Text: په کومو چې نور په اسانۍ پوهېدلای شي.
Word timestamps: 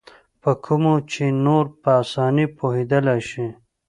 په 0.41 0.51
کومو 0.65 0.95
چې 1.11 1.23
نور 1.45 1.65
په 1.81 1.89
اسانۍ 2.03 2.47
پوهېدلای 2.57 3.21
شي. 3.29 3.47